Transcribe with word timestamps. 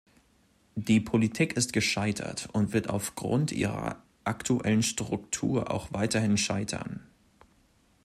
Die 0.75 0.99
Politik 0.99 1.53
ist 1.55 1.73
gescheitert 1.73 2.49
und 2.53 2.73
wird 2.73 2.89
aufgrund 2.89 3.51
ihrer 3.51 4.01
aktuellen 4.23 4.81
Struktur 4.81 5.69
auch 5.69 5.93
weiterhin 5.93 6.39
scheitern. 6.39 7.01